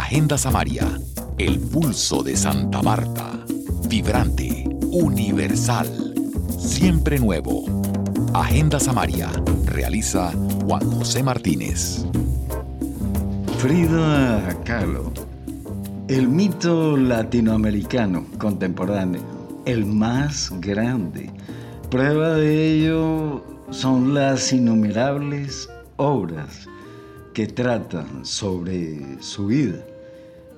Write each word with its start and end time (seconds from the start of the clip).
Agenda 0.00 0.38
Samaria, 0.38 0.98
el 1.36 1.60
pulso 1.60 2.22
de 2.22 2.34
Santa 2.34 2.82
Marta. 2.82 3.38
Vibrante, 3.86 4.64
universal, 4.90 6.14
siempre 6.58 7.18
nuevo. 7.18 7.64
Agenda 8.32 8.80
Samaria, 8.80 9.30
realiza 9.66 10.32
Juan 10.64 10.90
José 10.90 11.22
Martínez. 11.22 12.06
Frida 13.58 14.56
Kahlo, 14.64 15.12
el 16.08 16.28
mito 16.28 16.96
latinoamericano 16.96 18.24
contemporáneo, 18.38 19.22
el 19.66 19.84
más 19.84 20.50
grande. 20.60 21.30
Prueba 21.90 22.36
de 22.36 22.72
ello 22.72 23.44
son 23.70 24.14
las 24.14 24.50
innumerables 24.50 25.68
obras 25.98 26.66
que 27.34 27.46
tratan 27.46 28.24
sobre 28.24 29.22
su 29.22 29.46
vida. 29.46 29.76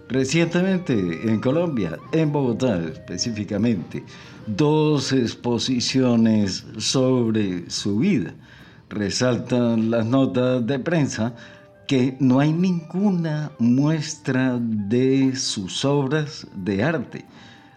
Recientemente 0.09 0.93
en 0.93 1.41
Colombia, 1.41 1.99
en 2.13 2.33
Bogotá 2.33 2.83
específicamente, 2.85 4.05
dos 4.47 5.13
exposiciones 5.13 6.65
sobre 6.79 7.71
su 7.71 7.99
vida. 7.99 8.35
Resaltan 8.91 9.91
las 9.91 10.05
notas 10.05 10.67
de 10.67 10.79
prensa 10.79 11.35
que 11.87 12.17
no 12.21 12.41
hay 12.41 12.53
ninguna 12.53 13.53
muestra 13.59 14.59
de 14.61 15.35
sus 15.37 15.85
obras 15.85 16.47
de 16.55 16.83
arte 16.83 17.25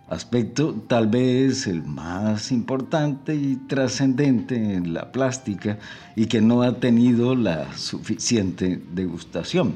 aspecto 0.08 0.76
tal 0.88 1.08
vez 1.08 1.66
el 1.68 1.84
más 1.84 2.52
importante 2.52 3.36
y 3.36 3.56
trascendente 3.68 4.56
en 4.56 4.94
la 4.94 5.12
plástica 5.12 5.80
y 6.16 6.28
que 6.28 6.42
no 6.42 6.62
ha 6.62 6.80
tenido 6.80 7.36
la 7.36 7.76
suficiente 7.76 8.82
degustación. 8.92 9.74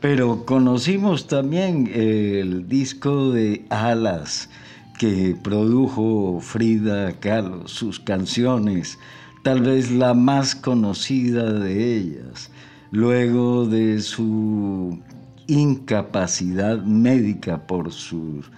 Pero 0.00 0.44
conocimos 0.44 1.26
también 1.26 1.90
el 1.92 2.68
disco 2.68 3.30
de 3.32 3.64
Alas 3.68 4.48
que 4.96 5.36
produjo 5.42 6.38
Frida 6.40 7.12
Kahlo, 7.18 7.66
sus 7.66 7.98
canciones, 7.98 8.96
tal 9.42 9.62
vez 9.62 9.90
la 9.90 10.14
más 10.14 10.54
conocida 10.54 11.52
de 11.52 11.96
ellas, 11.96 12.50
luego 12.92 13.66
de 13.66 14.00
su 14.00 15.00
incapacidad 15.48 16.80
médica 16.82 17.66
por 17.66 17.92
sus 17.92 18.50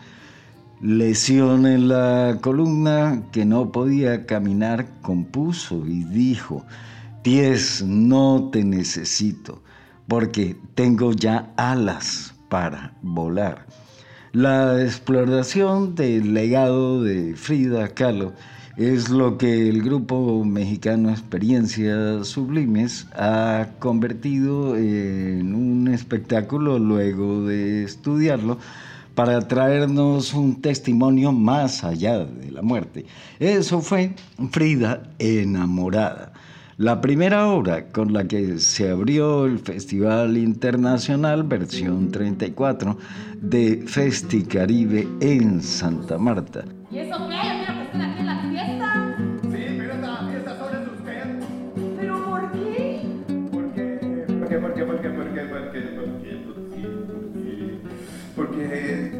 lesión 0.82 1.66
en 1.66 1.88
la 1.88 2.38
columna 2.40 3.22
que 3.32 3.44
no 3.44 3.70
podía 3.70 4.26
caminar, 4.26 4.88
compuso 5.02 5.86
y 5.86 6.04
dijo, 6.04 6.64
pies, 7.22 7.82
no 7.86 8.48
te 8.50 8.64
necesito, 8.64 9.62
porque 10.10 10.56
tengo 10.74 11.12
ya 11.12 11.52
alas 11.56 12.34
para 12.48 12.94
volar. 13.00 13.64
La 14.32 14.82
exploración 14.82 15.94
del 15.94 16.34
legado 16.34 17.00
de 17.04 17.36
Frida 17.36 17.86
Kahlo 17.94 18.32
es 18.76 19.08
lo 19.08 19.38
que 19.38 19.68
el 19.68 19.82
grupo 19.82 20.44
mexicano 20.44 21.10
Experiencias 21.10 22.26
Sublimes 22.26 23.06
ha 23.12 23.68
convertido 23.78 24.76
en 24.76 25.54
un 25.54 25.86
espectáculo 25.86 26.80
luego 26.80 27.44
de 27.44 27.84
estudiarlo 27.84 28.58
para 29.14 29.46
traernos 29.46 30.34
un 30.34 30.60
testimonio 30.60 31.30
más 31.30 31.84
allá 31.84 32.18
de 32.18 32.50
la 32.50 32.62
muerte. 32.62 33.06
Eso 33.38 33.80
fue 33.80 34.16
Frida 34.50 35.04
enamorada. 35.20 36.32
La 36.80 37.02
primera 37.02 37.46
obra 37.46 37.88
con 37.88 38.14
la 38.14 38.24
que 38.24 38.58
se 38.58 38.88
abrió 38.88 39.44
el 39.44 39.58
Festival 39.58 40.38
Internacional 40.38 41.42
versión 41.42 42.10
34 42.10 42.96
de 43.38 43.84
Festi 43.86 44.44
Caribe 44.44 45.06
en 45.20 45.60
Santa 45.60 46.16
Marta. 46.16 46.64
¿Y 46.90 47.00
eso 47.00 47.18
qué? 47.28 47.34
Mira 47.34 47.74
que 47.74 47.82
están 47.82 48.00
aquí 48.00 48.20
en 48.20 48.26
la 48.26 48.40
fiesta. 48.48 49.16
Sí, 49.42 49.76
pero 49.76 49.92
esta 49.92 50.26
fiesta 50.26 50.58
solo 50.58 50.78
es 50.78 50.86
de 50.86 50.90
usted. 50.96 51.22
¿Pero 51.98 52.24
por 52.24 52.52
qué? 52.52 53.02
¿Por 53.52 53.72
qué? 53.74 53.98
¿Por 54.38 54.48
qué? 54.48 54.58
¿Por 54.58 54.74
qué? 54.74 54.84
¿Por 54.84 55.00
qué? 55.02 55.08
¿Por 55.10 55.34
qué? 55.34 55.40
¿Por 55.42 55.72
qué? 55.72 55.80
¿Por 55.80 56.22
qué? 56.22 56.30
¿Por 56.46 56.70
qué? 56.72 57.80
Porque 58.34 59.12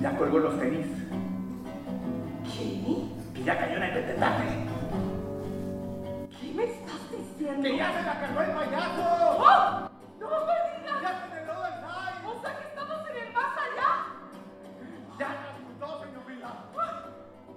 ya 0.00 0.16
colgó 0.16 0.38
los 0.38 0.60
tenis. 0.60 0.86
¿Qué? 2.44 3.34
Que 3.34 3.42
ya 3.44 3.58
cayó 3.58 3.78
en 3.78 3.82
el. 3.82 4.73
Que 7.44 7.76
ya 7.76 7.92
se 7.92 8.02
la 8.02 8.20
cargó 8.20 8.40
el 8.40 8.50
payaso. 8.52 9.02
¡Oh! 9.38 9.90
¡No 10.18 10.28
me 10.46 10.56
digas! 10.80 11.02
Ya 11.02 11.12
se 11.20 11.34
le 11.34 11.42
dio 11.44 11.52
el 11.66 11.74
time. 11.80 12.24
O 12.26 12.40
sea 12.40 12.56
que 12.58 12.64
estamos 12.68 12.98
en 13.10 13.16
el 13.16 13.32
más 13.34 13.52
allá. 13.64 13.90
Ya 15.18 15.28
transmutó, 15.28 16.04
señor 16.04 16.22
Frida. 16.24 16.50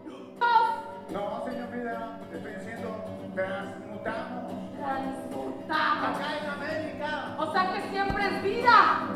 ¡Nos 0.06 1.12
No, 1.12 1.46
señor 1.46 1.68
Frida. 1.70 2.20
Te 2.30 2.38
estoy 2.38 2.54
diciendo, 2.56 3.06
transmutamos. 3.34 4.52
transmutamos! 4.78 6.18
Acá 6.18 6.28
en 6.38 6.50
América. 6.50 7.36
O 7.40 7.52
sea 7.54 7.74
que 7.74 7.82
siempre 7.90 8.26
es 8.28 8.44
vida. 8.44 9.08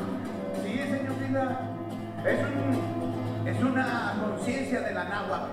Sí, 0.63 0.77
señor 0.77 1.15
Frida. 1.15 1.61
Es 2.25 2.39
un, 2.47 3.47
es 3.47 3.61
una 3.61 4.13
conciencia 4.23 4.81
de 4.81 4.93
la 4.93 5.03
náhuatl. 5.03 5.51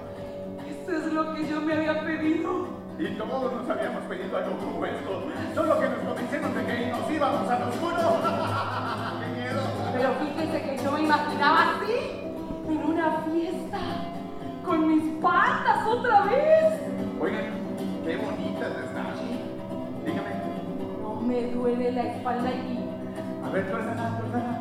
Eso 0.68 0.92
es 0.96 1.12
lo 1.12 1.34
que 1.34 1.48
yo 1.48 1.60
me 1.60 1.72
había 1.74 2.00
pedido. 2.04 2.77
Y 2.98 3.06
todos 3.16 3.53
nos 3.53 3.70
habíamos 3.70 4.03
pedido 4.04 4.36
algo 4.36 4.56
como 4.59 4.84
esto. 4.84 5.22
Solo 5.54 5.81
que 5.81 5.88
nos 5.88 5.98
convencieron 6.00 6.53
de 6.53 6.66
que 6.66 6.86
nos 6.91 7.10
íbamos 7.10 7.48
al 7.48 7.62
oscuro. 7.62 7.97
¡Qué 9.20 9.41
miedo! 9.41 9.60
Pero 9.92 10.09
fíjese 10.14 10.62
que 10.62 10.82
yo 10.82 10.92
me 10.92 11.03
imaginaba 11.03 11.62
así, 11.62 11.94
en 12.69 12.84
una 12.84 13.22
fiesta, 13.22 13.78
con 14.64 14.88
mis 14.88 15.22
patas 15.22 15.87
otra 15.87 16.22
vez. 16.22 16.75
Oigan, 17.20 17.54
qué 18.04 18.16
bonitas 18.16 18.72
están. 18.84 19.14
Dígame. 20.04 20.31
No 21.00 21.20
me 21.20 21.53
duele 21.53 21.92
la 21.92 22.03
espalda 22.03 22.50
y 22.50 22.84
A 23.44 23.50
ver, 23.50 23.70
tuérzala, 23.70 24.19
tuérzala. 24.19 24.60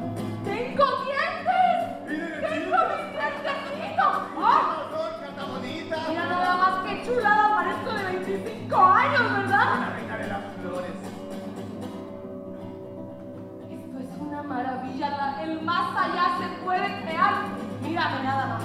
El 15.47 15.62
más 15.62 15.96
allá 15.96 16.38
se 16.40 16.47
puede 16.63 17.02
crear. 17.02 17.34
Mírame 17.81 18.24
nada 18.24 18.47
más. 18.47 18.63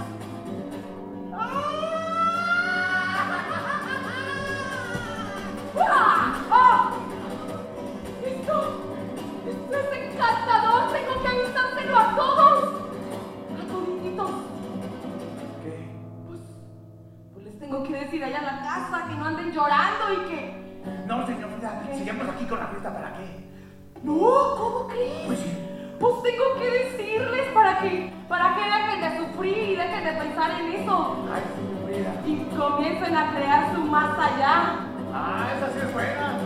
¡Ah! 5.79 6.35
¡Ah! 6.51 6.91
Esto, 8.25 8.55
esto 9.49 9.77
es 9.77 9.93
encantador, 9.93 10.93
tengo 10.93 11.23
que 11.23 11.29
avisárselo 11.29 11.99
a 11.99 12.17
todos. 12.17 12.75
A 13.59 13.63
todititos. 13.69 14.31
¿Qué? 15.63 15.75
Pues, 16.27 16.41
pues 17.33 17.45
les 17.45 17.59
tengo 17.59 17.83
que 17.85 17.93
decir 17.93 18.25
allá 18.25 18.39
en 18.39 18.47
la 18.47 18.61
casa 18.61 19.07
que 19.09 19.15
no 19.15 19.25
anden 19.27 19.53
llorando 19.53 20.13
y 20.13 20.17
que... 20.29 20.63
No, 21.07 21.27
señor 21.27 21.51
Frida, 21.51 21.83
sigamos 21.97 22.29
aquí 22.29 22.45
con 22.47 22.59
la 22.59 22.67
fiesta, 22.67 22.93
¿para 22.93 23.13
qué? 23.15 23.49
No, 24.03 24.57
¿cómo 24.57 24.89
crees? 24.89 25.27
Pues 25.27 25.39
sí. 25.39 25.62
Pues 26.03 26.21
tengo 26.25 26.45
que 26.59 26.69
decirles 26.69 27.47
para 27.55 27.79
que, 27.79 28.13
para 28.29 28.57
que 28.57 28.63
dejen 28.65 29.01
de 29.03 29.19
sufrir 29.19 29.57
y 29.57 29.77
dejen 29.77 30.03
de 30.05 30.13
pensar 30.15 30.51
en 30.61 30.73
eso. 30.73 31.17
Ay, 31.33 31.43
señor 31.55 31.85
Frida. 31.87 32.13
Y 32.27 32.57
comiencen 32.57 33.17
a 33.17 33.31
crear 33.33 33.73
su 33.73 33.83
más 33.83 34.19
allá. 34.19 34.81
Ah, 35.15 35.47
esa 35.57 35.73
sí 35.73 35.79
es 35.79 35.93
buena. 35.93 36.39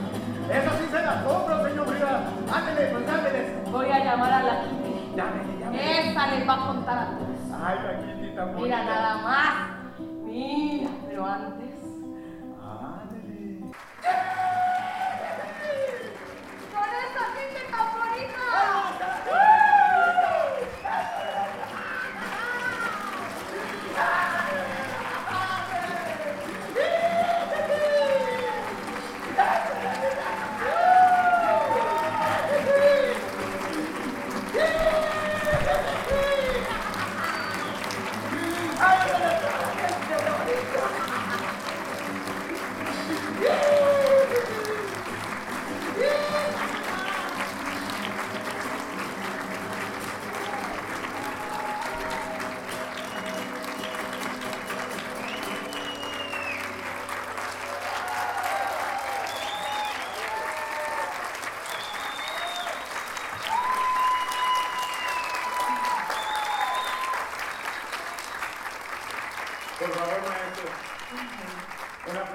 Esa 0.50 0.76
sí 0.76 0.84
se 0.90 1.02
la 1.02 1.24
compro, 1.24 1.66
señor 1.66 1.86
Frida. 1.86 2.24
Ándele, 2.52 2.86
pues 2.88 3.08
ándeles. 3.08 3.72
Voy 3.72 3.90
a 3.90 4.04
llamar 4.04 4.32
a 4.34 4.42
la 4.42 4.60
Kitty. 4.60 5.16
Llámele, 5.16 5.58
llámele. 5.58 6.10
Esa 6.10 6.26
les 6.26 6.46
va 6.46 6.52
a 6.52 6.66
contar 6.66 6.98
a 6.98 7.06
todos. 7.06 7.62
Ay, 7.64 7.78
la 7.82 7.98
Kitty 8.04 8.36
tan 8.36 8.52
bonita. 8.52 8.76
Mira 8.76 8.84
nada 8.84 9.16
más. 9.22 9.54
Mira, 10.26 10.90
pero 11.08 11.24
antes. 11.24 11.65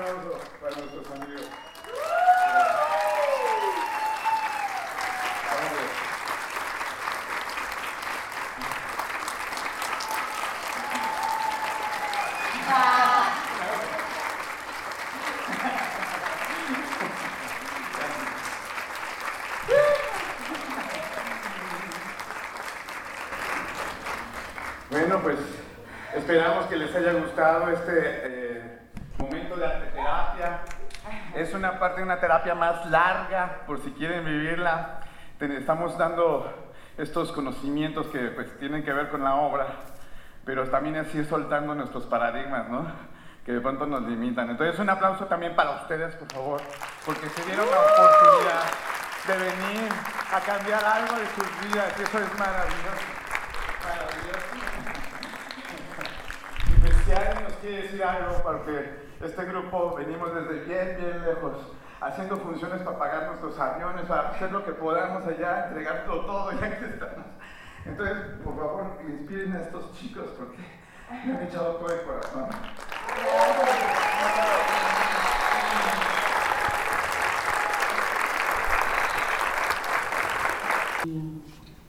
aplauso 0.02 0.40
para 0.60 0.76
nuestros 0.76 1.12
amigos. 1.12 1.46
Bueno, 24.90 25.22
pues 25.22 25.38
esperamos 26.16 26.66
que 26.66 26.76
les 26.76 26.94
haya 26.96 27.14
gustado 27.14 27.72
este 27.72 28.21
de 29.58 29.66
arteterapia. 29.66 30.60
Es 31.36 31.54
una 31.54 31.80
parte 31.80 31.98
de 31.98 32.04
una 32.04 32.20
terapia 32.20 32.56
más 32.56 32.86
larga, 32.88 33.62
por 33.66 33.82
si 33.82 33.92
quieren 33.92 34.24
vivirla. 34.26 35.00
Estamos 35.40 35.98
dando 35.98 36.72
estos 36.98 37.32
conocimientos 37.32 38.08
que 38.08 38.20
pues 38.30 38.58
tienen 38.60 38.84
que 38.84 38.94
ver 38.94 39.10
con 39.10 39.24
la 39.24 39.36
obra, 39.36 39.68
pero 40.46 40.70
también 40.70 40.98
así 40.98 41.24
soltando 41.26 41.74
nuestros 41.74 42.06
paradigmas, 42.06 42.70
¿no? 42.70 42.86
Que 43.46 43.54
de 43.54 43.62
pronto 43.62 43.88
nos 43.88 44.04
limitan. 44.04 44.50
Entonces 44.50 44.78
un 44.80 44.90
aplauso 44.90 45.26
también 45.26 45.56
para 45.56 45.72
ustedes, 45.72 46.16
por 46.16 46.32
favor, 46.32 46.62
porque 47.06 47.28
se 47.30 47.44
dieron 47.46 47.66
la 47.66 47.80
oportunidad 47.80 48.64
de 49.28 49.38
venir 49.38 49.92
a 50.32 50.40
cambiar 50.42 50.84
algo 50.86 51.16
de 51.16 51.26
sus 51.28 51.62
vidas, 51.62 52.00
eso 52.00 52.20
es 52.20 52.40
maravilloso. 52.40 53.06
Maravilloso. 53.84 54.52
Y 56.68 56.82
pues 56.82 56.96
si 57.06 57.12
alguien 57.12 57.44
nos 57.44 57.54
quiere 57.54 57.82
decir 57.82 58.04
algo, 58.04 58.44
porque 58.44 59.11
este 59.24 59.46
grupo 59.46 59.96
venimos 59.96 60.34
desde 60.34 60.66
bien, 60.66 60.98
bien 61.00 61.26
lejos 61.26 61.58
haciendo 62.02 62.38
funciones 62.38 62.82
para 62.82 62.98
pagar 62.98 63.28
nuestros 63.28 63.60
aviones, 63.60 64.06
para 64.06 64.30
hacer 64.30 64.52
lo 64.52 64.66
que 64.66 64.72
podamos 64.72 65.26
allá, 65.28 65.68
entregarlo 65.68 66.26
todo 66.26 66.52
ya 66.52 66.80
que 66.80 66.86
estamos. 66.86 67.26
Entonces, 67.86 68.18
por 68.44 68.56
favor, 68.56 69.00
inspiren 69.08 69.54
a 69.54 69.62
estos 69.62 69.94
chicos 69.94 70.26
porque 70.38 70.58
me 71.26 71.38
han 71.38 71.44
echado 71.44 71.76
todo 71.76 71.94
el 71.94 72.02
corazón. 72.02 72.50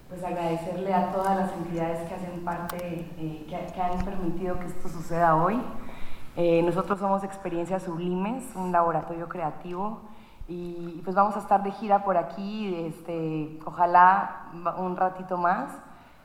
pues 0.08 0.24
agradecerle 0.24 0.92
a 0.92 1.12
todas 1.12 1.36
las 1.36 1.52
entidades 1.52 2.06
que 2.08 2.14
hacen 2.14 2.44
parte, 2.44 2.76
eh, 3.18 3.46
que, 3.48 3.80
han 3.80 4.04
permitido 4.04 4.58
que 4.58 4.66
esto 4.66 4.88
suceda 4.88 5.36
hoy. 5.36 5.62
Eh, 6.36 6.62
nosotros 6.62 6.98
somos 6.98 7.24
Experiencias 7.24 7.82
Sublimes, 7.82 8.44
un 8.54 8.72
laboratorio 8.72 9.28
creativo 9.28 10.00
y 10.48 11.00
pues 11.04 11.14
vamos 11.14 11.36
a 11.36 11.40
estar 11.40 11.62
de 11.62 11.70
gira 11.72 12.04
por 12.04 12.16
aquí, 12.16 12.74
este, 12.86 13.58
ojalá 13.64 14.46
un 14.78 14.96
ratito 14.96 15.36
más, 15.36 15.70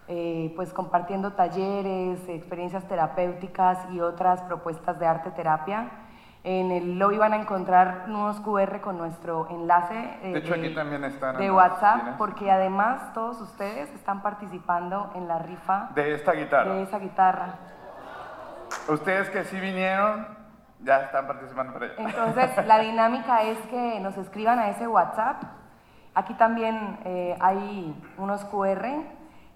eh, 0.07 0.53
pues 0.55 0.71
compartiendo 0.71 1.33
talleres, 1.33 2.19
experiencias 2.29 2.87
terapéuticas 2.87 3.79
y 3.91 3.99
otras 3.99 4.41
propuestas 4.43 4.97
de 4.99 5.05
arte 5.05 5.31
terapia. 5.31 5.89
En 6.43 6.71
el 6.71 6.97
lobby 6.97 7.17
van 7.17 7.33
a 7.33 7.41
encontrar 7.41 8.05
unos 8.07 8.39
QR 8.39 8.79
con 8.79 8.97
nuestro 8.97 9.49
enlace 9.49 10.17
eh, 10.21 10.31
de, 10.31 10.39
hecho, 10.39 10.53
aquí 10.53 10.73
también 10.73 11.03
están 11.03 11.35
de 11.35 11.51
WhatsApp, 11.51 12.17
porque 12.17 12.49
además 12.49 13.13
todos 13.13 13.41
ustedes 13.41 13.89
están 13.93 14.21
participando 14.21 15.11
en 15.15 15.27
la 15.27 15.39
rifa 15.39 15.89
de 15.93 16.13
esta 16.13 16.31
guitarra. 16.31 16.73
De 16.75 16.83
esa 16.83 16.99
guitarra. 16.99 17.55
Ustedes 18.87 19.29
que 19.29 19.43
sí 19.45 19.59
vinieron, 19.59 20.27
ya 20.83 21.01
están 21.01 21.27
participando 21.27 21.73
por 21.73 21.83
Entonces, 21.83 22.65
la 22.65 22.79
dinámica 22.79 23.43
es 23.43 23.57
que 23.69 23.99
nos 23.99 24.17
escriban 24.17 24.59
a 24.59 24.69
ese 24.69 24.87
WhatsApp. 24.87 25.43
Aquí 26.13 26.33
también 26.35 26.99
eh, 27.05 27.35
hay 27.39 27.95
unos 28.17 28.43
QR. 28.45 28.85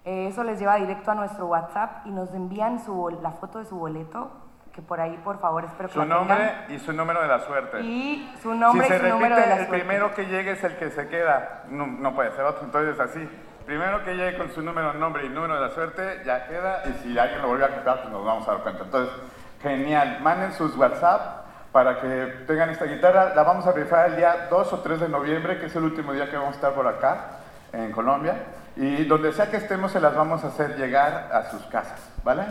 Eh, 0.04 0.26
eso 0.28 0.44
les 0.44 0.58
lleva 0.58 0.76
directo 0.76 1.10
a 1.10 1.14
nuestro 1.14 1.46
WhatsApp 1.46 2.06
y 2.06 2.10
nos 2.10 2.32
envían 2.34 2.84
su, 2.84 3.18
la 3.22 3.30
foto 3.32 3.58
de 3.58 3.64
su 3.64 3.76
boleto, 3.76 4.32
que 4.72 4.82
por 4.82 5.00
ahí, 5.00 5.18
por 5.22 5.38
favor, 5.38 5.64
espero 5.64 5.88
que 5.88 5.94
Su 5.94 6.04
nombre 6.04 6.52
y 6.68 6.78
su 6.78 6.92
número 6.92 7.22
de 7.22 7.28
la 7.28 7.40
suerte. 7.40 7.80
Y 7.82 8.32
su 8.42 8.54
nombre 8.54 8.86
y 8.86 8.98
su 8.98 9.06
número 9.06 9.36
de 9.36 9.46
la 9.46 9.56
el 9.56 9.66
primero 9.68 10.14
que 10.14 10.26
llegue 10.26 10.52
es 10.52 10.64
el 10.64 10.76
que 10.76 10.90
se 10.90 11.08
queda. 11.08 11.64
No, 11.68 11.86
no 11.86 12.14
puede 12.14 12.32
ser 12.32 12.44
otro, 12.44 12.64
entonces 12.64 12.98
así. 12.98 13.28
Primero 13.66 14.04
que 14.04 14.14
llegue 14.14 14.36
con 14.38 14.50
su 14.52 14.62
número, 14.62 14.92
nombre 14.94 15.24
y 15.24 15.28
número 15.28 15.54
de 15.54 15.60
la 15.60 15.70
suerte, 15.70 16.22
ya 16.24 16.46
queda. 16.46 16.82
Y 16.86 17.02
si 17.02 17.18
alguien 17.18 17.42
lo 17.42 17.48
vuelve 17.48 17.64
a 17.64 17.78
quitar, 17.78 18.00
pues 18.00 18.10
nos 18.10 18.24
vamos 18.24 18.46
a 18.48 18.52
dar 18.52 18.62
cuenta. 18.62 18.84
Entonces, 18.84 19.14
Genial. 19.62 20.18
Manden 20.20 20.52
sus 20.52 20.76
WhatsApp 20.76 21.46
para 21.70 22.00
que 22.00 22.44
tengan 22.46 22.70
esta 22.70 22.84
guitarra. 22.84 23.32
La 23.34 23.44
vamos 23.44 23.66
a 23.66 23.72
rifar 23.72 24.08
el 24.08 24.16
día 24.16 24.48
2 24.50 24.72
o 24.72 24.80
3 24.80 25.00
de 25.00 25.08
noviembre, 25.08 25.58
que 25.58 25.66
es 25.66 25.76
el 25.76 25.84
último 25.84 26.12
día 26.12 26.28
que 26.28 26.36
vamos 26.36 26.54
a 26.54 26.56
estar 26.56 26.72
por 26.72 26.86
acá, 26.86 27.38
en 27.72 27.92
Colombia. 27.92 28.34
Y 28.76 29.04
donde 29.04 29.32
sea 29.32 29.50
que 29.50 29.58
estemos, 29.58 29.92
se 29.92 30.00
las 30.00 30.14
vamos 30.14 30.42
a 30.44 30.48
hacer 30.48 30.76
llegar 30.76 31.30
a 31.32 31.50
sus 31.50 31.62
casas, 31.66 32.00
¿vale? 32.24 32.44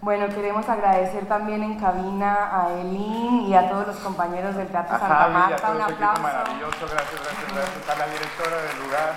Bueno, 0.00 0.28
queremos 0.28 0.68
agradecer 0.68 1.26
también 1.26 1.62
en 1.62 1.80
cabina 1.80 2.50
a 2.52 2.72
Elin 2.80 3.46
y 3.48 3.54
a 3.54 3.68
todos 3.68 3.86
los 3.88 3.96
compañeros 3.96 4.54
del 4.54 4.68
Teatro 4.68 4.96
Santa 4.96 5.28
Marta. 5.28 5.70
Un 5.70 5.80
aplauso. 5.80 6.22
Maravilloso, 6.22 6.86
gracias, 6.88 7.20
gracias, 7.20 7.54
gracias. 7.54 7.88
A 7.88 7.98
la 7.98 8.06
directora 8.06 8.56
del 8.62 8.78
lugar 8.84 9.14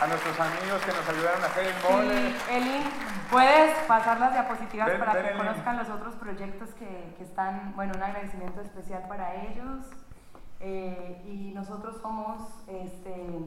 a 0.00 0.06
nuestros 0.06 0.38
amigos 0.40 0.82
que 0.84 0.92
nos 0.92 1.08
ayudaron 1.08 1.42
a 1.42 1.46
hacer 1.46 1.66
el 1.66 1.74
mole. 1.82 2.28
Sí, 2.28 2.36
Eli, 2.50 2.84
puedes 3.30 3.76
pasar 3.86 4.18
las 4.18 4.32
diapositivas 4.32 4.90
para 4.92 5.22
que 5.22 5.36
conozcan 5.36 5.76
los 5.76 5.88
otros 5.88 6.14
proyectos 6.16 6.70
que, 6.74 7.14
que, 7.16 7.24
están, 7.24 7.72
bueno, 7.76 7.92
un 7.96 8.02
agradecimiento 8.02 8.60
especial 8.60 9.04
para 9.08 9.34
ellos. 9.34 9.84
Eh, 10.60 11.22
y 11.26 11.52
nosotros 11.54 11.96
somos, 12.00 12.40
este, 12.68 13.38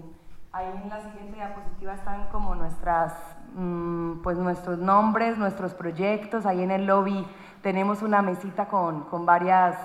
ahí 0.52 0.68
en 0.84 0.90
la 0.90 1.02
siguiente 1.02 1.36
diapositiva 1.36 1.96
están 1.96 2.30
como 2.30 2.56
nuestras, 2.56 3.14
mm, 3.56 4.22
pues 4.22 4.38
nuestros 4.38 4.78
nombres, 4.78 5.38
nuestros 5.38 5.74
proyectos. 5.74 6.46
Ahí 6.46 6.62
en 6.62 6.72
el 6.72 6.86
lobby 6.86 7.28
tenemos 7.62 8.02
una 8.02 8.22
mesita 8.22 8.68
con, 8.68 9.02
con 9.06 9.26
varias 9.26 9.76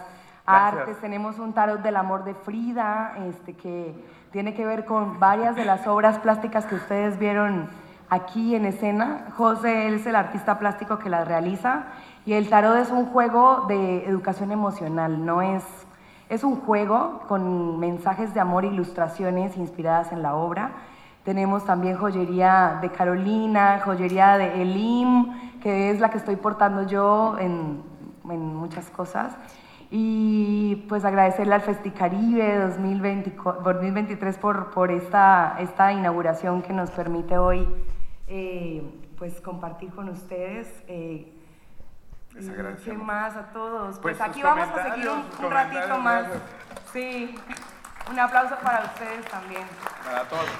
artes, 0.45 1.00
tenemos 1.00 1.38
un 1.38 1.52
tarot 1.52 1.81
del 1.83 1.97
amor 1.97 2.25
de 2.25 2.35
Frida, 2.35 3.14
este, 3.28 3.54
que 3.54 3.95
tiene 4.33 4.55
que 4.55 4.65
ver 4.65 4.85
con 4.85 5.21
varias 5.21 5.57
de 5.57 5.65
las 5.65 5.87
obras 5.87 6.19
plásticas 6.19 6.65
que 6.67 6.75
ustedes 6.75 7.19
vieron 7.19 7.69
aquí 8.09 8.55
en 8.55 8.65
escena. 8.65 9.27
José 9.37 9.95
es 9.95 10.07
el 10.07 10.17
artista 10.17 10.59
plástico 10.59 10.99
que 10.99 11.11
las 11.11 11.29
realiza 11.29 11.85
y 12.25 12.33
el 12.33 12.49
tarot 12.49 12.79
es 12.79 12.91
un 12.91 13.07
juego 13.07 13.67
de 13.69 14.07
educación 14.07 14.51
emocional, 14.51 15.25
no 15.25 15.43
es 15.43 15.62
es 16.33 16.45
un 16.45 16.57
juego 16.62 17.21
con 17.29 17.79
mensajes 17.79 18.33
de 18.33 18.41
amor 18.41 18.65
e 18.65 18.69
ilustraciones 18.69 19.59
inspiradas 19.59 20.12
en 20.12 20.23
la 20.23 20.35
obra. 20.35 20.71
Tenemos 21.25 21.67
también 21.67 21.99
joyería 21.99 22.79
de 22.81 22.89
Carolina, 22.89 23.83
joyería 23.85 24.39
de 24.39 24.62
Elim, 24.62 25.61
que 25.61 25.91
es 25.91 26.01
la 26.01 26.09
que 26.09 26.17
estoy 26.17 26.37
portando 26.37 26.87
yo 26.87 27.37
en, 27.39 27.83
en 28.31 28.57
muchas 28.57 28.89
cosas. 28.89 29.37
Y 29.95 30.87
pues 30.89 31.05
agradecerle 31.05 31.55
al 31.55 31.61
Festicaribe 31.61 32.61
2023 32.61 34.39
por, 34.39 34.71
por 34.71 34.91
esta, 34.91 35.57
esta 35.59 35.93
inauguración 35.93 36.63
que 36.63 36.73
nos 36.73 36.91
permite 36.91 37.37
hoy 37.37 37.69
eh, 38.27 38.83
pues 39.19 39.39
compartir 39.43 39.91
con 39.91 40.09
ustedes. 40.09 40.67
Eh, 40.89 41.31
¿Qué 42.83 42.93
más 42.95 43.37
a 43.37 43.53
todos? 43.53 43.99
Pues, 43.99 44.17
pues 44.17 44.31
aquí 44.31 44.43
vamos 44.43 44.67
a 44.71 44.95
seguir 44.95 45.11
un, 45.11 45.51
ratito 45.51 45.99
más. 45.99 46.27
Sí. 46.91 47.35
Un 48.11 48.19
aplauso 48.19 48.57
para 48.63 48.87
ustedes 48.87 49.25
también. 49.27 49.63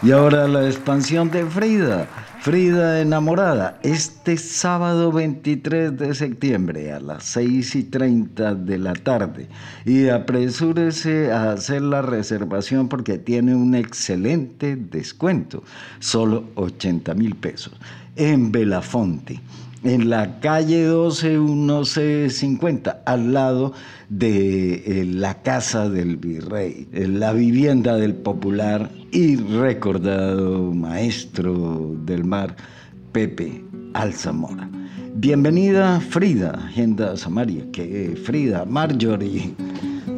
Y 0.03 0.11
ahora 0.11 0.49
la 0.49 0.67
expansión 0.67 1.31
de 1.31 1.47
Frida. 1.47 2.07
Frida 2.41 3.01
enamorada. 3.01 3.79
Este 3.83 4.37
sábado 4.37 5.13
23 5.13 5.97
de 5.97 6.15
septiembre 6.15 6.93
a 6.93 7.01
las 7.01 7.25
6 7.25 7.77
y 7.77 7.85
30 7.85 8.55
de 8.57 8.79
la 8.79 8.95
tarde. 8.95 9.49
Y 9.85 10.09
apresúrese 10.09 11.31
a 11.31 11.53
hacer 11.53 11.83
la 11.83 12.03
reservación 12.03 12.89
porque 12.89 13.19
tiene 13.19 13.55
un 13.55 13.75
excelente 13.75 14.77
descuento. 14.77 15.63
Solo 16.01 16.45
80 16.57 17.15
mil 17.15 17.37
pesos. 17.37 17.75
En 18.17 18.51
Belafonte 18.51 19.41
en 19.85 20.11
la 20.11 20.39
calle 20.41 20.85
12 20.85 22.31
50 22.31 23.03
al 23.05 23.33
lado 23.33 23.73
de 24.09 24.75
eh, 24.75 25.05
la 25.05 25.43
casa 25.43 25.89
del 25.89 26.17
virrey, 26.17 26.87
la 26.93 27.33
vivienda 27.33 27.97
del 27.97 28.15
popular 28.15 28.91
y 29.11 29.37
recordado 29.37 30.73
maestro 30.73 31.95
del 32.05 32.25
mar, 32.25 32.55
Pepe 33.13 33.65
Alzamora. 33.95 34.71
Bienvenida 35.15 36.01
Frida, 36.01 36.53
Agenda 36.53 37.17
Samaria, 37.17 37.65
que 37.73 38.17
Frida, 38.25 38.65
Marjorie. 38.65 39.55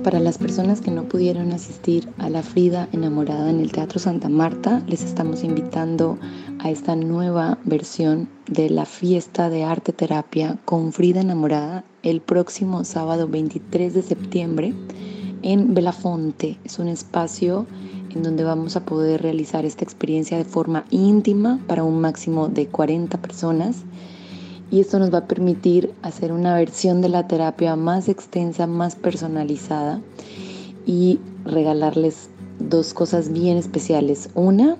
Para 0.04 0.21
las 0.21 0.37
personas 0.37 0.83
que 0.83 0.90
no 0.90 1.04
pudieron 1.04 1.50
asistir 1.52 2.09
a 2.18 2.28
la 2.28 2.42
Frida 2.42 2.88
enamorada 2.92 3.49
en 3.49 3.59
el 3.59 3.73
Teatro 3.73 3.99
Santa 3.99 4.28
Marta, 4.28 4.83
les 4.87 5.02
estamos 5.02 5.42
invitando 5.42 6.18
a 6.64 6.71
esta 6.71 6.97
nueva 6.97 7.59
versión 7.66 8.26
de 8.47 8.71
la 8.71 8.87
fiesta 8.87 9.50
de 9.50 9.64
arte 9.64 9.92
terapia 9.92 10.56
con 10.64 10.94
Frida 10.94 11.21
enamorada 11.21 11.85
el 12.02 12.23
próximo 12.23 12.85
sábado 12.85 13.28
23 13.28 13.92
de 13.92 14.00
septiembre 14.00 14.73
en 15.42 15.75
Belafonte. 15.75 16.56
Es 16.64 16.78
un 16.78 16.88
espacio 16.88 17.66
en 18.14 18.23
donde 18.23 18.44
vamos 18.44 18.76
a 18.76 18.87
poder 18.87 19.21
realizar 19.21 19.66
esta 19.66 19.85
experiencia 19.85 20.38
de 20.38 20.47
forma 20.47 20.87
íntima 20.88 21.61
para 21.66 21.85
un 21.85 22.00
máximo 22.00 22.49
de 22.49 22.66
40 22.66 23.18
personas 23.18 23.83
y 24.71 24.80
esto 24.80 24.99
nos 24.99 25.12
va 25.12 25.18
a 25.18 25.28
permitir 25.28 25.92
hacer 26.00 26.33
una 26.33 26.54
versión 26.54 27.02
de 27.02 27.11
la 27.11 27.28
terapia 27.28 27.76
más 27.76 28.09
extensa, 28.09 28.66
más 28.66 28.97
personalizada 28.97 30.00
y 30.87 31.21
regalarles 31.44 32.30
dos 32.59 32.94
cosas 32.94 33.30
bien 33.30 33.59
especiales. 33.59 34.30
Una, 34.35 34.78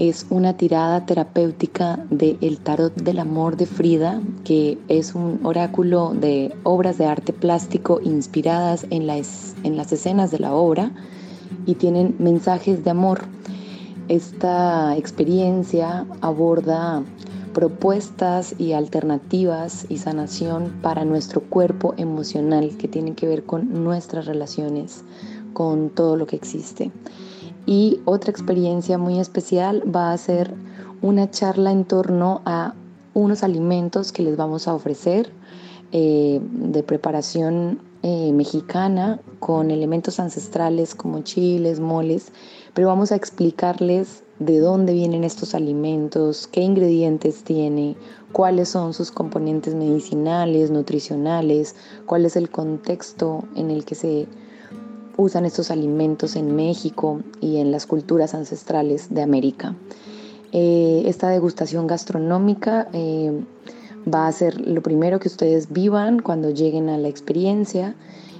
es 0.00 0.24
una 0.30 0.56
tirada 0.56 1.04
terapéutica 1.04 2.02
de 2.08 2.38
El 2.40 2.58
Tarot 2.58 2.94
del 2.94 3.18
Amor 3.18 3.58
de 3.58 3.66
Frida, 3.66 4.22
que 4.44 4.78
es 4.88 5.14
un 5.14 5.40
oráculo 5.42 6.14
de 6.14 6.54
obras 6.62 6.96
de 6.96 7.04
arte 7.04 7.34
plástico 7.34 8.00
inspiradas 8.02 8.86
en 8.88 9.06
las, 9.06 9.54
en 9.62 9.76
las 9.76 9.92
escenas 9.92 10.30
de 10.30 10.38
la 10.38 10.54
obra 10.54 10.90
y 11.66 11.74
tienen 11.74 12.16
mensajes 12.18 12.82
de 12.82 12.88
amor. 12.88 13.26
Esta 14.08 14.96
experiencia 14.96 16.06
aborda 16.22 17.02
propuestas 17.52 18.54
y 18.58 18.72
alternativas 18.72 19.84
y 19.90 19.98
sanación 19.98 20.72
para 20.80 21.04
nuestro 21.04 21.42
cuerpo 21.42 21.92
emocional 21.98 22.74
que 22.78 22.88
tienen 22.88 23.14
que 23.14 23.26
ver 23.26 23.44
con 23.44 23.84
nuestras 23.84 24.24
relaciones, 24.24 25.04
con 25.52 25.90
todo 25.90 26.16
lo 26.16 26.26
que 26.26 26.36
existe. 26.36 26.90
Y 27.70 28.00
otra 28.04 28.32
experiencia 28.32 28.98
muy 28.98 29.20
especial 29.20 29.84
va 29.94 30.10
a 30.10 30.18
ser 30.18 30.52
una 31.02 31.30
charla 31.30 31.70
en 31.70 31.84
torno 31.84 32.42
a 32.44 32.74
unos 33.14 33.44
alimentos 33.44 34.10
que 34.10 34.24
les 34.24 34.36
vamos 34.36 34.66
a 34.66 34.74
ofrecer 34.74 35.30
eh, 35.92 36.40
de 36.42 36.82
preparación 36.82 37.78
eh, 38.02 38.32
mexicana 38.32 39.20
con 39.38 39.70
elementos 39.70 40.18
ancestrales 40.18 40.96
como 40.96 41.20
chiles, 41.20 41.78
moles, 41.78 42.32
pero 42.74 42.88
vamos 42.88 43.12
a 43.12 43.14
explicarles 43.14 44.24
de 44.40 44.58
dónde 44.58 44.92
vienen 44.92 45.22
estos 45.22 45.54
alimentos, 45.54 46.48
qué 46.48 46.62
ingredientes 46.62 47.44
tiene, 47.44 47.94
cuáles 48.32 48.70
son 48.70 48.94
sus 48.94 49.12
componentes 49.12 49.76
medicinales, 49.76 50.72
nutricionales, 50.72 51.76
cuál 52.06 52.24
es 52.24 52.34
el 52.34 52.50
contexto 52.50 53.44
en 53.54 53.70
el 53.70 53.84
que 53.84 53.94
se 53.94 54.26
usan 55.20 55.44
estos 55.44 55.70
alimentos 55.70 56.34
en 56.34 56.56
México 56.56 57.20
y 57.40 57.58
en 57.58 57.70
las 57.70 57.86
culturas 57.86 58.34
ancestrales 58.34 59.12
de 59.12 59.22
América. 59.22 59.74
Eh, 60.52 61.02
esta 61.06 61.28
degustación 61.28 61.86
gastronómica 61.86 62.88
eh, 62.92 63.44
va 64.12 64.26
a 64.26 64.32
ser 64.32 64.60
lo 64.66 64.82
primero 64.82 65.20
que 65.20 65.28
ustedes 65.28 65.70
vivan 65.70 66.20
cuando 66.20 66.50
lleguen 66.50 66.88
a 66.88 66.98
la 66.98 67.08
experiencia 67.08 67.94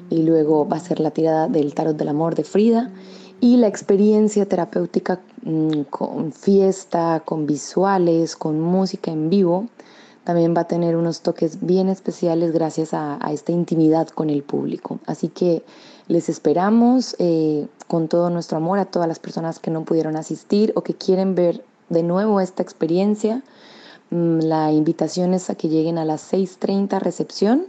y 0.08 0.22
luego 0.22 0.66
va 0.66 0.78
a 0.78 0.80
ser 0.80 1.00
la 1.00 1.10
tirada 1.10 1.48
del 1.48 1.74
tarot 1.74 1.96
del 1.96 2.08
amor 2.08 2.34
de 2.34 2.44
Frida 2.44 2.90
y 3.40 3.58
la 3.58 3.68
experiencia 3.68 4.46
terapéutica 4.46 5.20
mm, 5.42 5.82
con 5.90 6.32
fiesta, 6.32 7.22
con 7.24 7.46
visuales, 7.46 8.36
con 8.36 8.58
música 8.58 9.10
en 9.10 9.30
vivo, 9.30 9.66
también 10.24 10.54
va 10.54 10.62
a 10.62 10.68
tener 10.68 10.96
unos 10.96 11.22
toques 11.22 11.64
bien 11.64 11.88
especiales 11.88 12.52
gracias 12.52 12.92
a, 12.92 13.18
esta 13.32 13.52
intimidad 13.52 14.08
con 14.08 14.30
el 14.30 14.42
público. 14.42 15.00
Así 15.06 15.28
que 15.28 15.62
les 16.10 16.28
esperamos 16.28 17.14
eh, 17.20 17.68
con 17.86 18.08
todo 18.08 18.30
nuestro 18.30 18.56
amor 18.56 18.80
a 18.80 18.84
todas 18.84 19.06
las 19.06 19.20
personas 19.20 19.60
que 19.60 19.70
no 19.70 19.84
pudieron 19.84 20.16
asistir 20.16 20.72
o 20.74 20.82
que 20.82 20.94
quieren 20.94 21.36
ver 21.36 21.64
de 21.88 22.02
nuevo 22.02 22.40
esta 22.40 22.64
experiencia. 22.64 23.44
Mm, 24.10 24.40
la 24.40 24.72
invitación 24.72 25.34
es 25.34 25.50
a 25.50 25.54
que 25.54 25.68
lleguen 25.68 25.98
a 25.98 26.04
las 26.04 26.32
6.30 26.32 26.98
recepción 26.98 27.66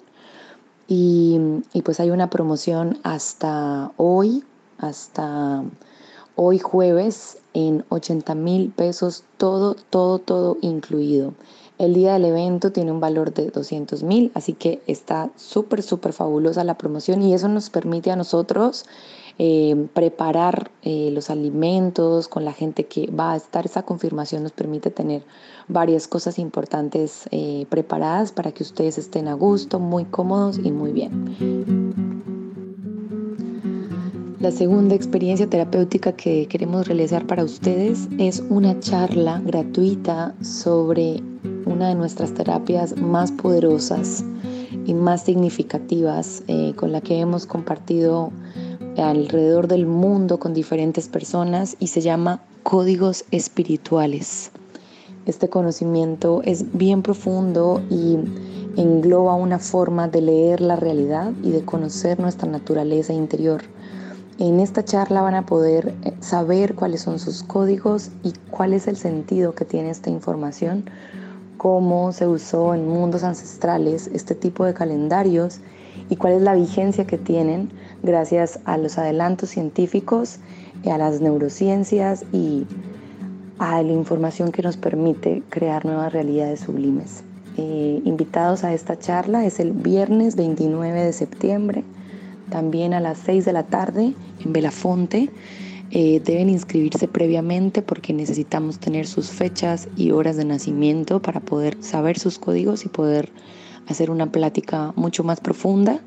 y, 0.88 1.40
y 1.72 1.84
pues 1.84 2.00
hay 2.00 2.10
una 2.10 2.32
promoción 2.32 2.98
hasta 3.04 3.92
hoy 3.98 4.44
hasta 4.80 5.64
hoy 6.36 6.58
jueves 6.58 7.38
en 7.54 7.86
80 7.90 8.34
mil 8.34 8.72
pesos, 8.72 9.24
todo, 9.38 9.76
todo, 9.76 10.18
todo 10.18 10.58
incluido. 10.62 11.36
El 11.82 11.96
día 11.96 12.14
del 12.14 12.26
evento 12.26 12.72
tiene 12.72 12.92
un 12.92 13.00
valor 13.00 13.34
de 13.34 13.50
200 13.50 14.04
mil, 14.04 14.32
así 14.36 14.54
que 14.54 14.84
está 14.86 15.32
súper, 15.36 15.82
súper 15.82 16.14
fabulosa 16.14 16.64
la 16.64 16.78
promoción 16.78 17.24
y 17.24 17.34
eso 17.34 17.48
nos 17.48 17.72
permite 17.72 18.12
a 18.12 18.16
nosotros 18.16 18.86
eh, 19.40 19.88
preparar 19.96 20.70
eh, 20.84 21.10
los 21.12 21.32
alimentos 21.32 22.28
con 22.28 22.46
la 22.46 22.54
gente 22.54 22.86
que 22.86 23.10
va 23.10 23.32
a 23.32 23.36
estar. 23.36 23.66
Esa 23.66 23.82
confirmación 23.82 24.44
nos 24.44 24.52
permite 24.52 24.92
tener 24.92 25.24
varias 25.70 26.08
cosas 26.08 26.38
importantes 26.38 27.24
eh, 27.32 27.66
preparadas 27.68 28.32
para 28.32 28.52
que 28.52 28.62
ustedes 28.62 29.00
estén 29.00 29.28
a 29.28 29.34
gusto, 29.34 29.80
muy 29.80 30.06
cómodos 30.06 30.60
y 30.60 30.72
muy 30.72 30.92
bien. 30.92 32.22
La 34.40 34.52
segunda 34.52 34.94
experiencia 34.94 35.50
terapéutica 35.50 36.12
que 36.12 36.46
queremos 36.48 36.88
realizar 36.88 37.26
para 37.26 37.44
ustedes 37.44 38.08
es 38.20 38.44
una 38.50 38.80
charla 38.80 39.42
gratuita 39.44 40.36
sobre 40.44 41.24
una 41.66 41.90
de 41.90 41.96
nuestras 41.96 42.34
terapias 42.34 42.98
más 42.98 43.32
poderosas 43.32 44.24
y 44.86 44.94
más 44.94 45.24
significativas 45.24 46.44
eh, 46.48 46.74
con 46.76 46.92
la 46.92 47.02
que 47.02 47.20
hemos 47.20 47.46
compartido 47.46 48.32
alrededor 48.98 49.68
del 49.68 49.86
mundo 49.86 50.40
con 50.40 50.54
diferentes 50.54 51.08
personas 51.08 51.76
y 51.80 51.88
se 51.88 52.02
llama 52.02 52.42
códigos 52.64 53.26
espirituales. 53.32 54.52
Este 55.26 55.50
conocimiento 55.50 56.42
es 56.44 56.78
bien 56.78 57.02
profundo 57.02 57.82
y 57.90 58.18
engloba 58.78 59.36
una 59.36 59.60
forma 59.60 60.08
de 60.08 60.22
leer 60.22 60.62
la 60.62 60.76
realidad 60.76 61.32
y 61.44 61.52
de 61.52 61.64
conocer 61.64 62.20
nuestra 62.20 62.50
naturaleza 62.50 63.14
interior 63.14 63.62
en 64.42 64.60
esta 64.60 64.84
charla 64.84 65.22
van 65.22 65.36
a 65.36 65.46
poder 65.46 65.94
eh, 66.04 66.14
saber 66.20 66.74
cuáles 66.74 67.02
son 67.02 67.20
sus 67.20 67.44
códigos 67.44 68.10
y 68.24 68.34
cuál 68.50 68.74
es 68.74 68.88
el 68.88 68.98
sentido 68.98 69.54
que 69.54 69.66
tiene 69.66 69.92
esta 69.92 70.10
información, 70.10 70.86
cómo 71.62 72.12
se 72.12 72.26
usó 72.26 72.74
en 72.74 72.88
mundos 72.88 73.24
ancestrales 73.24 74.10
este 74.16 74.34
tipo 74.34 74.66
de 74.66 74.74
calendarios 74.74 75.60
y 76.10 76.16
cuál 76.16 76.34
es 76.34 76.42
la 76.42 76.56
vigencia 76.56 77.06
que 77.06 77.20
tienen 77.20 77.70
gracias 78.02 78.60
a 78.66 78.80
los 78.80 78.98
adelantos 78.98 79.50
científicos, 79.52 80.40
a 80.92 80.98
las 80.98 81.22
neurociencias 81.22 82.26
y 82.34 82.66
a 83.60 83.84
la 83.84 83.92
información 83.92 84.52
que 84.52 84.64
nos 84.64 84.76
permite 84.76 85.44
crear 85.50 85.86
nuevas 85.86 86.12
realidades 86.12 86.62
sublimes. 86.62 87.24
Eh, 87.58 88.02
invitados 88.06 88.64
a 88.64 88.74
esta 88.74 88.98
charla 88.98 89.46
es 89.46 89.60
el 89.60 89.72
viernes 89.72 90.36
29 90.36 91.04
de 91.04 91.14
septiembre 91.14 91.84
también 92.50 92.96
a 92.96 93.00
las 93.00 93.20
6 93.20 93.46
de 93.46 93.54
la 93.54 93.68
tarde 93.68 94.16
en 94.44 94.52
Belafonte. 94.52 95.30
Eh, 95.94 96.22
deben 96.24 96.50
inscribirse 96.50 97.10
previamente 97.10 97.82
porque 97.82 98.14
necesitamos 98.14 98.80
tener 98.80 99.06
sus 99.08 99.30
fechas 99.30 99.90
y 99.98 100.12
horas 100.12 100.38
de 100.38 100.46
nacimiento 100.46 101.22
para 101.22 101.42
poder 101.42 101.78
saber 101.84 102.18
sus 102.18 102.40
códigos 102.40 102.86
y 102.86 102.90
poder 102.90 103.30
hacer 103.88 104.10
una 104.10 104.32
plática 104.32 104.94
mucho 104.96 105.26
más 105.26 105.42
profunda. 105.42 106.00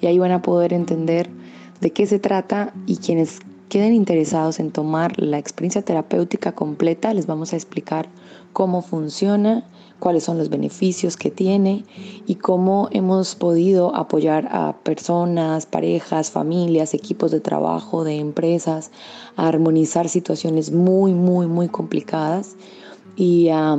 Y 0.00 0.06
ahí 0.06 0.18
van 0.20 0.30
a 0.30 0.42
poder 0.42 0.72
entender 0.72 1.28
de 1.80 1.90
qué 1.90 2.06
se 2.06 2.20
trata 2.20 2.72
y 2.86 2.98
quienes 2.98 3.40
queden 3.68 3.92
interesados 3.92 4.60
en 4.60 4.70
tomar 4.70 5.20
la 5.20 5.38
experiencia 5.38 5.82
terapéutica 5.82 6.52
completa, 6.52 7.12
les 7.12 7.26
vamos 7.26 7.52
a 7.52 7.56
explicar 7.56 8.08
cómo 8.52 8.82
funciona 8.82 9.64
cuáles 10.04 10.24
son 10.24 10.36
los 10.36 10.50
beneficios 10.50 11.16
que 11.16 11.30
tiene 11.30 11.86
y 12.26 12.34
cómo 12.34 12.88
hemos 12.90 13.34
podido 13.36 13.96
apoyar 13.96 14.46
a 14.50 14.76
personas, 14.82 15.64
parejas, 15.64 16.30
familias, 16.30 16.92
equipos 16.92 17.30
de 17.30 17.40
trabajo, 17.40 18.04
de 18.04 18.16
empresas, 18.18 18.90
a 19.36 19.48
armonizar 19.48 20.10
situaciones 20.10 20.70
muy, 20.72 21.14
muy, 21.14 21.46
muy 21.46 21.68
complicadas 21.68 22.54
y 23.16 23.48
a 23.48 23.78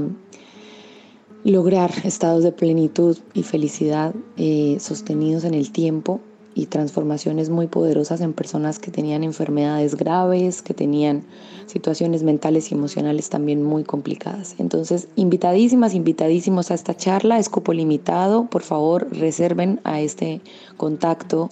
lograr 1.44 1.92
estados 2.04 2.44
de 2.44 2.52
plenitud 2.52 3.20
y 3.36 3.44
felicidad 3.44 4.16
eh, 4.36 4.78
sostenidos 4.80 5.44
en 5.44 5.54
el 5.54 5.72
tiempo 5.72 6.22
y 6.56 6.68
transformaciones 6.68 7.50
muy 7.50 7.68
poderosas 7.68 8.22
en 8.22 8.32
personas 8.32 8.80
que 8.80 8.90
tenían 8.90 9.24
enfermedades 9.24 9.96
graves, 9.96 10.62
que 10.62 10.74
tenían 10.74 11.24
situaciones 11.66 12.24
mentales 12.24 12.72
y 12.72 12.76
emocionales 12.76 13.30
también 13.30 13.62
muy 13.62 13.84
complicadas. 13.84 14.56
Entonces, 14.58 15.10
invitadísimas, 15.18 15.94
invitadísimos 15.94 16.72
a 16.72 16.76
esta 16.76 16.96
charla, 16.96 17.38
es 17.40 17.50
cupo 17.50 17.74
limitado, 17.74 18.50
por 18.50 18.64
favor 18.64 19.08
reserven 19.12 19.82
a 19.84 20.00
este 20.00 20.40
contacto 20.78 21.50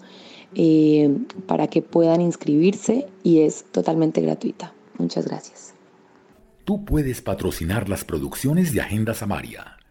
eh, 0.56 1.14
para 1.48 1.68
que 1.68 1.82
puedan 1.82 2.22
inscribirse 2.22 3.08
y 3.24 3.42
es 3.42 3.66
totalmente 3.66 4.22
gratuita. 4.22 4.74
Muchas 4.98 5.28
gracias. 5.28 5.74
Tú 6.64 6.86
puedes 6.86 7.22
patrocinar 7.22 7.90
las 7.90 8.06
producciones 8.06 8.72
de 8.72 8.80
Agenda 8.80 9.14
Samaria 9.14 9.83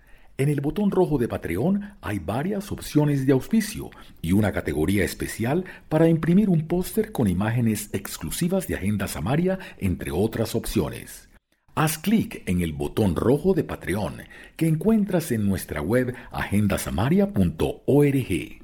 en 0.42 0.48
el 0.48 0.60
botón 0.60 0.90
rojo 0.90 1.18
de 1.18 1.28
Patreon 1.28 1.94
hay 2.00 2.18
varias 2.18 2.72
opciones 2.72 3.26
de 3.26 3.32
auspicio 3.32 3.90
y 4.20 4.32
una 4.32 4.52
categoría 4.52 5.04
especial 5.04 5.64
para 5.88 6.08
imprimir 6.08 6.50
un 6.50 6.66
póster 6.66 7.12
con 7.12 7.28
imágenes 7.28 7.90
exclusivas 7.92 8.66
de 8.66 8.74
Agenda 8.74 9.06
Samaria, 9.06 9.58
entre 9.78 10.10
otras 10.10 10.54
opciones. 10.54 11.28
Haz 11.74 11.96
clic 11.96 12.42
en 12.46 12.60
el 12.60 12.72
botón 12.72 13.14
rojo 13.14 13.54
de 13.54 13.64
Patreon 13.64 14.22
que 14.56 14.66
encuentras 14.66 15.30
en 15.32 15.48
nuestra 15.48 15.80
web 15.80 16.14
agendasamaria.org. 16.32 18.62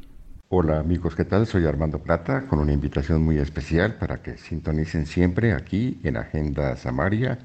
Hola 0.50 0.80
amigos, 0.80 1.14
¿qué 1.14 1.24
tal? 1.24 1.46
Soy 1.46 1.64
Armando 1.64 2.02
Plata 2.02 2.46
con 2.48 2.58
una 2.58 2.72
invitación 2.72 3.22
muy 3.22 3.38
especial 3.38 3.96
para 3.98 4.20
que 4.20 4.36
sintonicen 4.36 5.06
siempre 5.06 5.52
aquí 5.52 6.00
en 6.02 6.16
Agenda 6.16 6.74
Samaria 6.76 7.38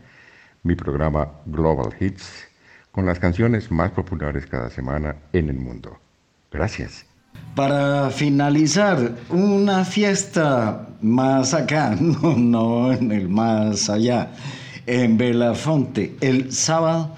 mi 0.64 0.76
programa 0.76 1.42
Global 1.46 1.94
Hits 2.00 2.53
con 2.94 3.08
las 3.08 3.20
canciones 3.20 3.72
más 3.72 3.92
populares 3.92 4.46
cada 4.46 4.70
semana 4.70 5.16
en 5.34 5.50
el 5.50 5.58
mundo. 5.58 5.98
Gracias. 6.52 7.06
Para 7.56 8.12
finalizar, 8.12 9.16
una 9.32 9.84
fiesta 9.84 10.90
más 11.02 11.56
acá, 11.56 11.96
no, 12.00 12.94
en 12.94 13.12
el 13.12 13.28
más 13.28 13.90
allá. 13.90 14.32
en 14.86 15.18
Belafonte 15.18 16.16
el 16.22 16.52
sábado 16.52 17.16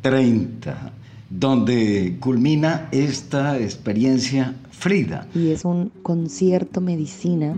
30, 0.00 0.92
donde 1.30 2.16
culmina 2.18 2.88
esta 2.90 3.58
experiencia 3.58 4.56
Frida. 4.70 5.28
Y 5.32 5.52
es 5.52 5.64
un 5.64 5.92
concierto 6.02 6.80
medicina 6.80 7.54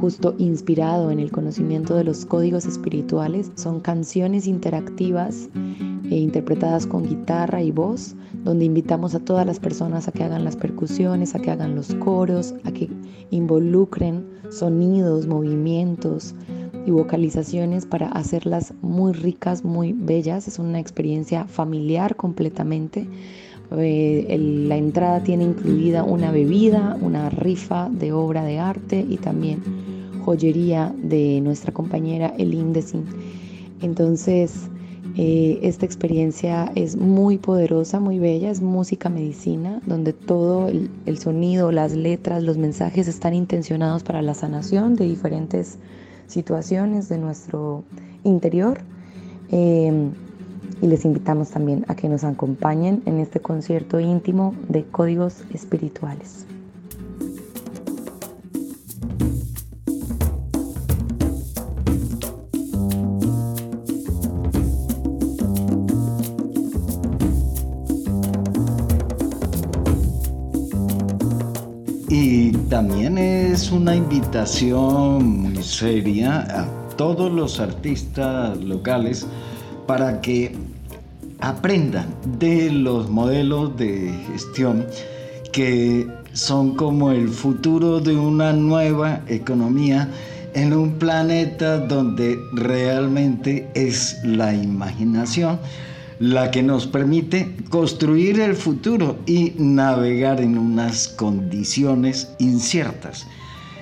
justo 0.00 0.34
inspirado 0.38 1.10
en 1.10 1.20
el 1.20 1.30
conocimiento 1.30 1.94
de 1.94 2.04
los 2.04 2.24
códigos 2.24 2.64
espirituales. 2.64 3.50
Son 3.56 3.80
canciones 3.80 4.46
interactivas 4.46 5.50
e 6.10 6.16
interpretadas 6.16 6.86
con 6.86 7.08
guitarra 7.08 7.62
y 7.62 7.70
voz, 7.70 8.14
donde 8.44 8.64
invitamos 8.64 9.14
a 9.14 9.20
todas 9.20 9.46
las 9.46 9.58
personas 9.58 10.08
a 10.08 10.12
que 10.12 10.24
hagan 10.24 10.44
las 10.44 10.56
percusiones, 10.56 11.34
a 11.34 11.38
que 11.40 11.50
hagan 11.50 11.74
los 11.74 11.94
coros, 11.96 12.54
a 12.64 12.72
que 12.72 12.88
involucren 13.30 14.24
sonidos, 14.50 15.26
movimientos 15.26 16.34
y 16.86 16.90
vocalizaciones 16.92 17.86
para 17.86 18.08
hacerlas 18.08 18.72
muy 18.82 19.12
ricas, 19.12 19.64
muy 19.64 19.92
bellas. 19.92 20.46
Es 20.46 20.58
una 20.58 20.78
experiencia 20.78 21.44
familiar 21.46 22.14
completamente. 22.16 23.08
Eh, 23.72 24.64
la 24.68 24.76
entrada 24.76 25.22
tiene 25.24 25.44
incluida 25.44 26.04
una 26.04 26.30
bebida, 26.30 26.96
una 27.00 27.30
rifa 27.30 27.88
de 27.90 28.12
obra 28.12 28.44
de 28.44 28.60
arte 28.60 29.04
y 29.08 29.16
también 29.16 29.60
joyería 30.24 30.94
de 31.02 31.40
nuestra 31.40 31.72
compañera 31.72 32.32
Elindesin. 32.38 33.04
Entonces, 33.82 34.70
eh, 35.18 35.60
esta 35.62 35.86
experiencia 35.86 36.70
es 36.74 36.96
muy 36.96 37.38
poderosa, 37.38 38.00
muy 38.00 38.18
bella, 38.18 38.50
es 38.50 38.60
música 38.60 39.08
medicina, 39.08 39.80
donde 39.86 40.12
todo 40.12 40.68
el, 40.68 41.18
sonido, 41.18 41.72
las 41.72 41.92
letras, 41.92 42.42
los 42.42 42.58
mensajes 42.58 43.08
están 43.08 43.32
intencionados 43.32 44.02
para 44.02 44.20
la 44.20 44.34
sanación 44.34 44.94
de 44.94 45.06
diferentes 45.06 45.78
situaciones 46.26 47.08
de 47.08 47.16
nuestro 47.16 47.84
interior. 48.24 48.80
Eh, 49.50 50.10
y 50.82 50.86
les 50.86 51.06
invitamos 51.06 51.48
también 51.50 51.86
a 51.88 51.94
que 51.94 52.08
nos 52.08 52.22
acompañen 52.24 53.02
en 53.06 53.18
este 53.18 53.40
concierto 53.40 53.98
íntimo 53.98 54.54
de 54.68 54.84
códigos 54.84 55.44
espirituales. 55.54 56.46
También 72.68 73.18
es 73.18 73.72
una 73.72 73.96
invitación 73.96 75.26
muy 75.26 75.62
seria 75.62 76.38
a 76.38 76.68
todos 76.96 77.32
los 77.32 77.58
artistas 77.58 78.56
locales 78.58 79.26
para 79.88 80.20
que 80.20 80.54
aprendan 81.40 82.06
de 82.38 82.70
los 82.70 83.10
modelos 83.10 83.76
de 83.76 84.14
gestión 84.28 84.86
que 85.52 86.06
son 86.32 86.76
como 86.76 87.10
el 87.10 87.28
futuro 87.28 87.98
de 87.98 88.16
una 88.16 88.52
nueva 88.52 89.22
economía 89.26 90.08
en 90.54 90.74
un 90.74 90.92
planeta 90.92 91.78
donde 91.78 92.38
realmente 92.52 93.68
es 93.74 94.20
la 94.22 94.54
imaginación 94.54 95.58
la 96.18 96.50
que 96.50 96.62
nos 96.62 96.86
permite 96.86 97.54
construir 97.68 98.40
el 98.40 98.56
futuro 98.56 99.18
y 99.26 99.52
navegar 99.58 100.40
en 100.40 100.56
unas 100.56 101.08
condiciones 101.08 102.30
inciertas. 102.38 103.26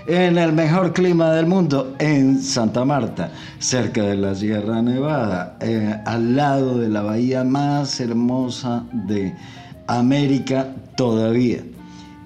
En 0.07 0.37
el 0.37 0.53
mejor 0.53 0.93
clima 0.93 1.33
del 1.33 1.47
mundo, 1.47 1.95
en 1.99 2.43
Santa 2.43 2.85
Marta, 2.85 3.33
cerca 3.59 4.03
de 4.03 4.17
la 4.17 4.35
Sierra 4.35 4.83
Nevada, 4.83 5.57
eh, 5.61 5.99
al 6.05 6.37
lado 6.37 6.79
de 6.79 6.91
la 6.91 7.03
bahía 7.03 7.43
más 7.43 8.01
hermosa 8.01 8.85
de 8.93 9.35
América 9.87 10.75
todavía, 10.97 11.61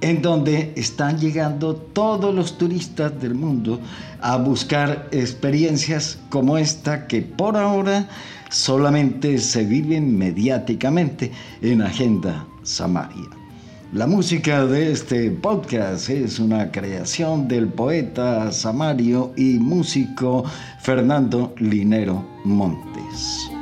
en 0.00 0.22
donde 0.22 0.72
están 0.74 1.18
llegando 1.18 1.76
todos 1.76 2.34
los 2.34 2.58
turistas 2.58 3.20
del 3.20 3.34
mundo 3.34 3.78
a 4.20 4.36
buscar 4.38 5.08
experiencias 5.12 6.18
como 6.30 6.58
esta 6.58 7.06
que 7.06 7.22
por 7.22 7.56
ahora 7.56 8.08
solamente 8.50 9.38
se 9.38 9.64
viven 9.64 10.16
mediáticamente 10.16 11.30
en 11.62 11.82
Agenda 11.82 12.46
Samaria. 12.62 13.28
La 13.92 14.06
música 14.06 14.66
de 14.66 14.92
este 14.92 15.30
podcast 15.30 16.10
es 16.10 16.38
una 16.38 16.70
creación 16.70 17.48
del 17.48 17.68
poeta 17.68 18.52
samario 18.52 19.32
y 19.34 19.58
músico 19.58 20.44
Fernando 20.80 21.54
Linero 21.58 22.22
Montes. 22.44 23.57